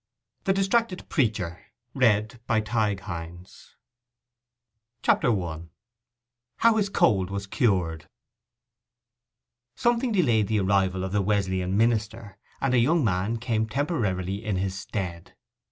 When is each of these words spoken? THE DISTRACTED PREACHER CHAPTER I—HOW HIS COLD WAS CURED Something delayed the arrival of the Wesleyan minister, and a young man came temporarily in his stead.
THE 0.45 0.53
DISTRACTED 0.53 1.09
PREACHER 1.09 1.61
CHAPTER 1.95 2.65
I—HOW 5.07 6.75
HIS 6.77 6.89
COLD 6.89 7.29
WAS 7.29 7.45
CURED 7.45 8.07
Something 9.75 10.11
delayed 10.11 10.47
the 10.47 10.59
arrival 10.59 11.03
of 11.03 11.11
the 11.11 11.21
Wesleyan 11.21 11.77
minister, 11.77 12.39
and 12.59 12.73
a 12.73 12.79
young 12.79 13.03
man 13.05 13.37
came 13.37 13.69
temporarily 13.69 14.43
in 14.43 14.55
his 14.55 14.75
stead. 14.79 15.35